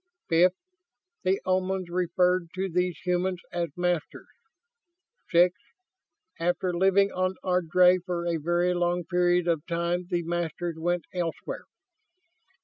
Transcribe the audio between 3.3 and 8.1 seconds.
as 'Masters.' Sixth, after living on Ardry